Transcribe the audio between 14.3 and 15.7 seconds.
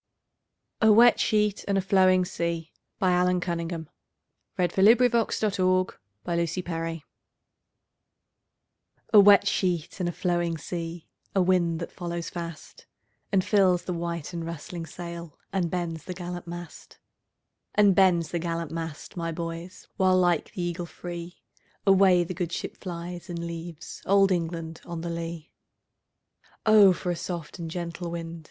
and rustling sailAnd